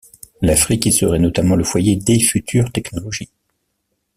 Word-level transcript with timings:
L'Afrique 0.41 0.87
y 0.87 0.91
serait 0.93 1.19
notamment 1.19 1.55
le 1.55 1.63
foyer 1.63 1.95
des 1.95 2.19
futures 2.19 2.71
technologies. 2.71 3.29